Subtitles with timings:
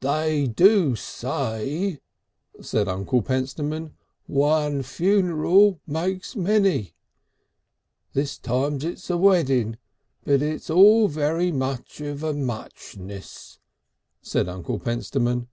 [0.00, 2.00] "They do say,"
[2.60, 3.92] said Uncle Pentstemon,
[4.26, 6.94] "one funeral makes many.
[8.12, 9.78] This time it's a wedding.
[10.24, 13.60] But it's all very much of a muchness,"
[14.20, 15.46] said Uncle Pentstemon....